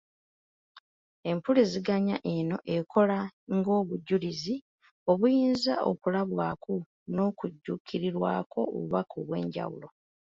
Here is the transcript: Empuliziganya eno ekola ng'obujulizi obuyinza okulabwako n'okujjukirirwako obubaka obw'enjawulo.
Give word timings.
Empuliziganya 1.31 2.15
eno 2.35 2.57
ekola 2.77 3.19
ng'obujulizi 3.55 4.55
obuyinza 5.11 5.73
okulabwako 5.89 6.75
n'okujjukirirwako 7.13 8.59
obubaka 8.75 9.13
obw'enjawulo. 9.21 9.87